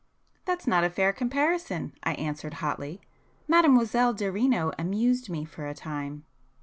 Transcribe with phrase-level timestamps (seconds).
[0.45, 6.25] "That's not a fair comparison"—I answered hotly—"Mademoiselle Derino amused me for a time."